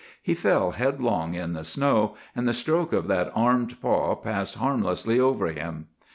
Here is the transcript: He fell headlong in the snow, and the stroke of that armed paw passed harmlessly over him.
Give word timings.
He 0.23 0.33
fell 0.33 0.71
headlong 0.71 1.35
in 1.35 1.53
the 1.53 1.63
snow, 1.63 2.15
and 2.35 2.47
the 2.47 2.55
stroke 2.55 2.91
of 2.91 3.05
that 3.07 3.31
armed 3.35 3.79
paw 3.83 4.15
passed 4.15 4.55
harmlessly 4.55 5.19
over 5.19 5.45
him. 5.51 5.89